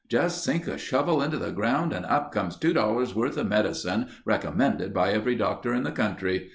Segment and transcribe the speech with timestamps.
[0.09, 4.07] "Just sink a shovel into the ground and up comes two dollars' worth of medicine
[4.25, 6.49] recommended by every doctor in the country.